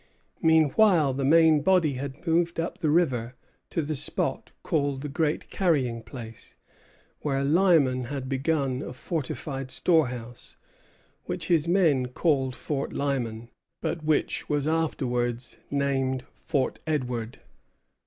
Meanwhile 0.41 1.13
the 1.13 1.23
main 1.23 1.61
body 1.61 1.93
had 1.93 2.25
moved 2.25 2.59
up 2.59 2.79
the 2.79 2.89
river 2.89 3.35
to 3.69 3.83
the 3.83 3.95
spot 3.95 4.51
called 4.63 5.01
the 5.03 5.07
Great 5.07 5.51
Carrying 5.51 6.01
Place, 6.01 6.55
where 7.21 7.43
Lyman 7.43 8.05
had 8.05 8.27
begun 8.27 8.81
a 8.81 8.93
fortified 8.93 9.69
storehouse, 9.69 10.57
which 11.25 11.49
his 11.49 11.67
men 11.67 12.07
called 12.07 12.55
Fort 12.55 12.93
Lyman, 12.93 13.49
but 13.79 14.03
which 14.03 14.49
was 14.49 14.67
afterwards 14.67 15.59
named 15.69 16.23
Fort 16.33 16.79
Edward. 16.87 17.37